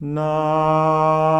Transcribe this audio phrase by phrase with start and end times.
[0.00, 1.37] Na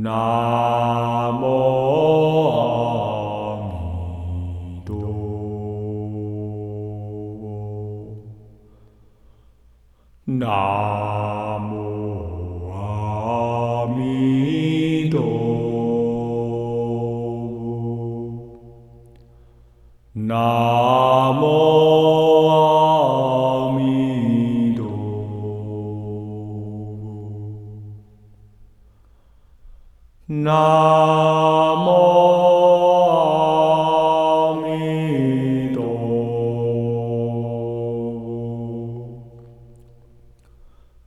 [0.00, 1.57] Namo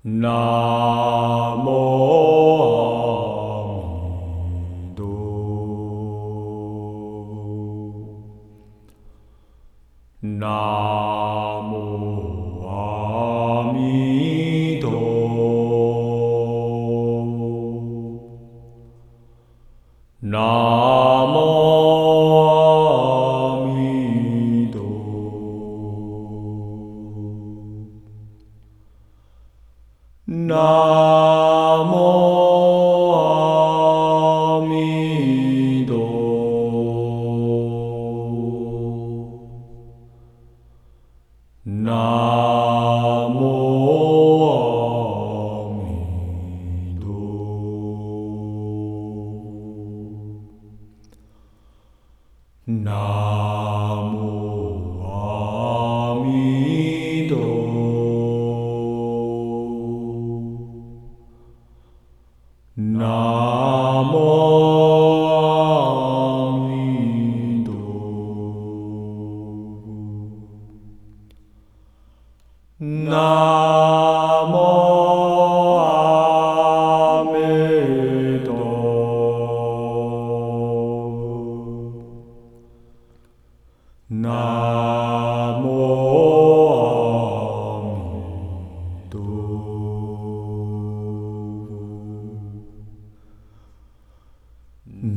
[0.04, 1.81] Namo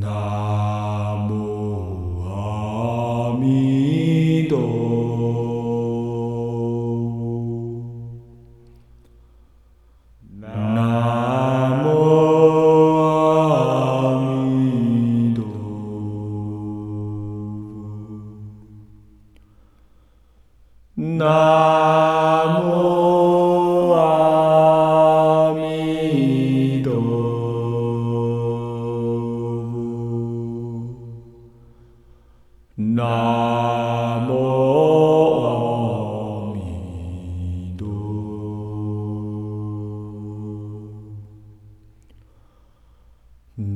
[0.07, 0.44] Ah.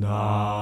[0.09, 0.58] Now.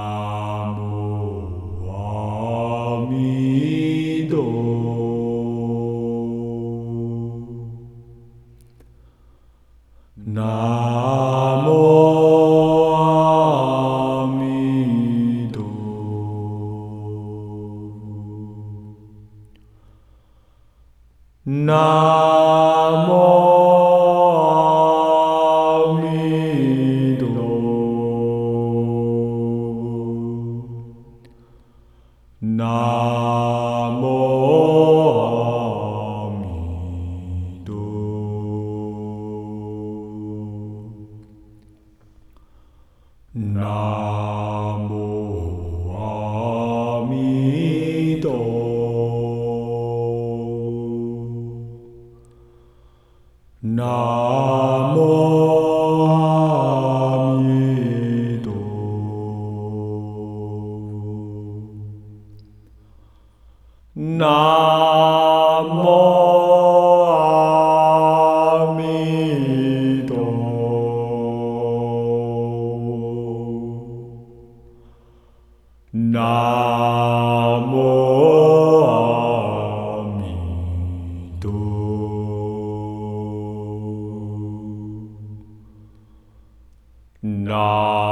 [87.47, 88.06] No.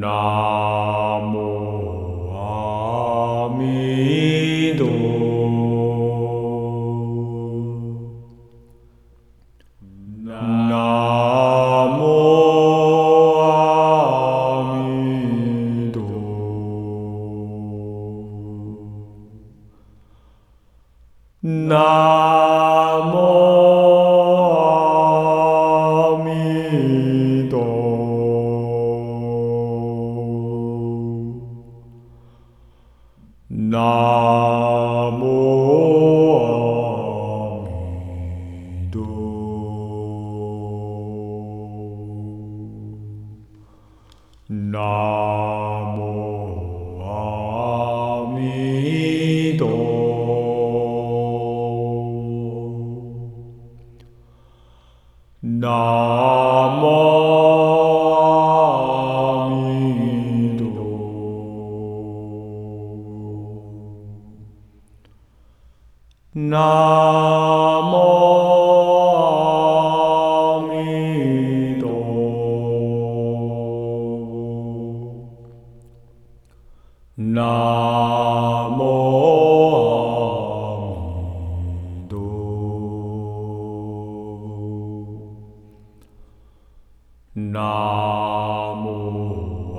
[0.00, 0.69] No.
[44.70, 45.29] No.
[87.36, 87.60] な
[88.74, 89.76] も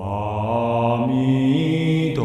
[1.01, 2.23] あみど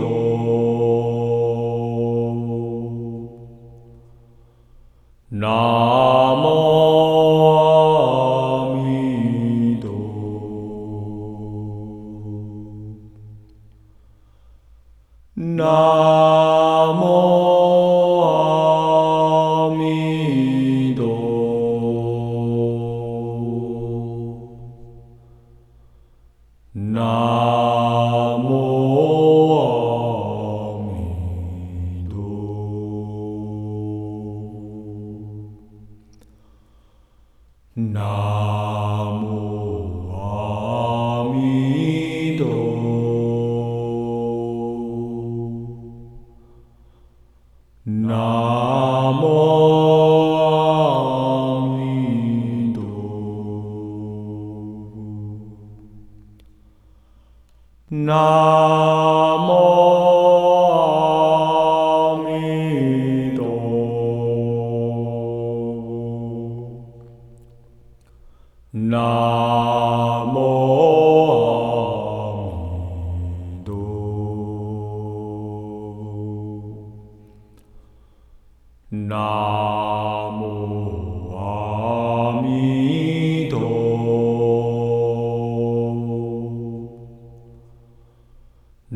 [5.32, 5.85] ナ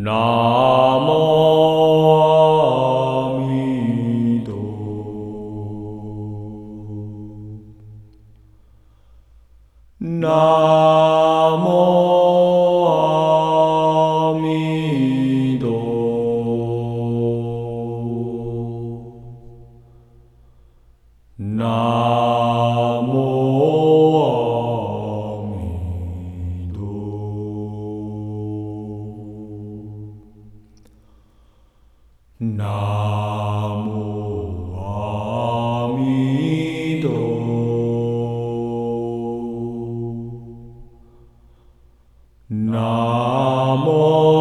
[0.00, 0.69] No.
[42.70, 44.39] 南无。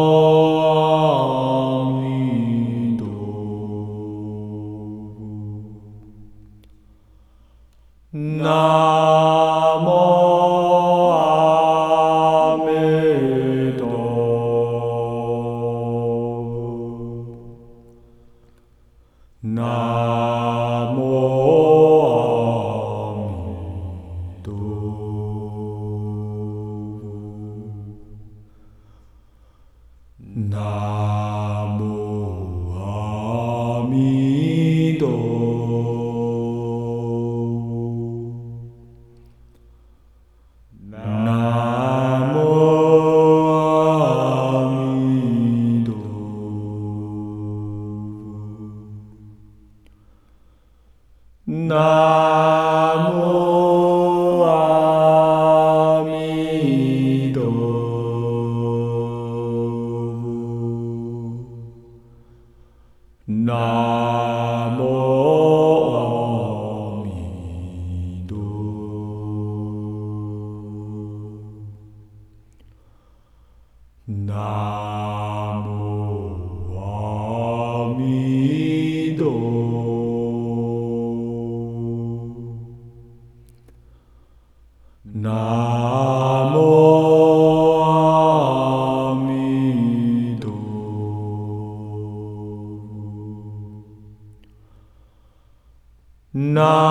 [96.60, 96.89] 나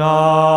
[0.00, 0.49] 나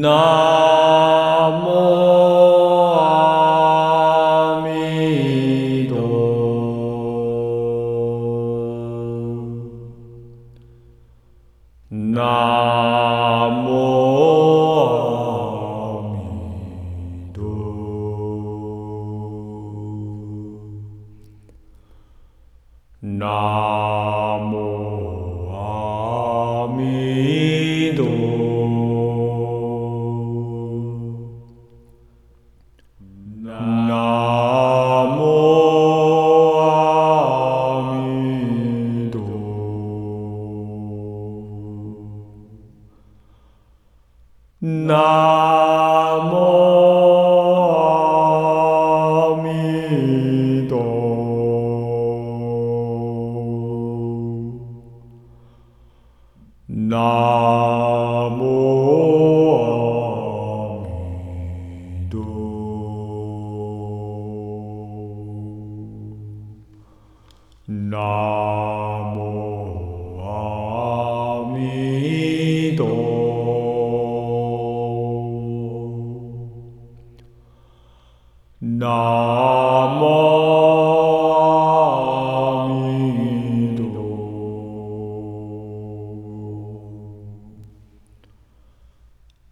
[0.00, 0.69] No.
[44.62, 45.59] Na.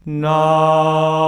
[0.09, 1.28] No.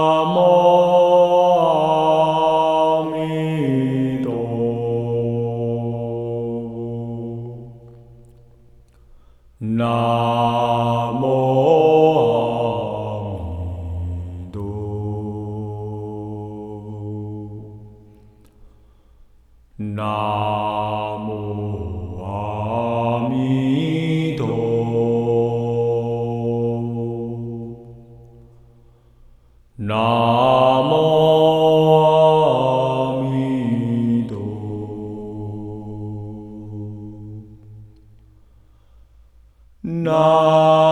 [39.90, 40.89] Na.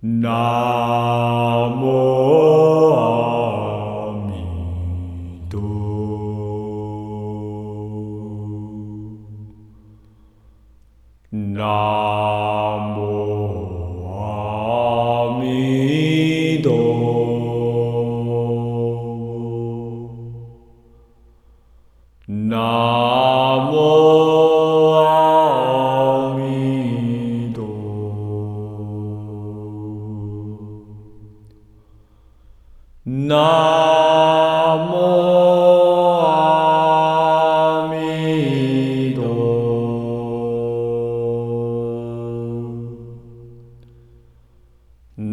[0.00, 0.77] No.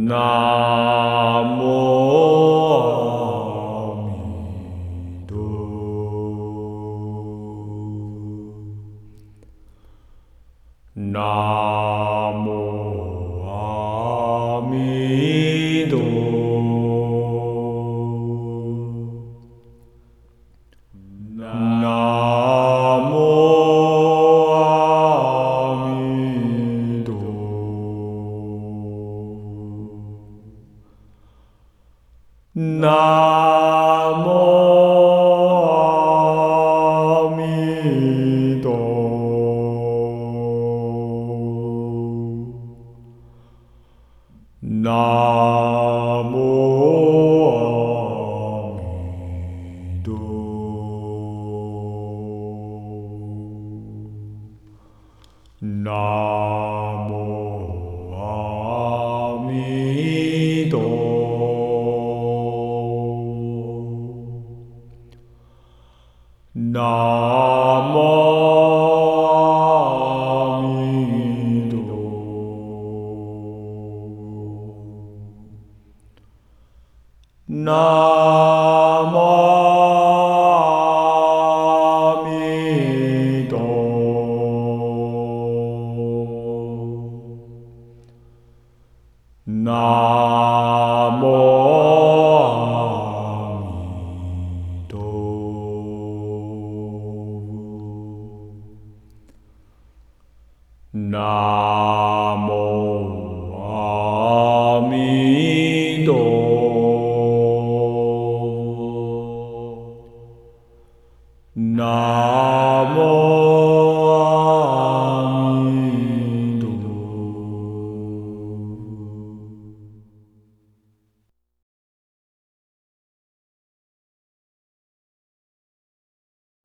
[0.06, 0.75] Na.
[44.86, 45.65] No.
[89.66, 90.25] Na.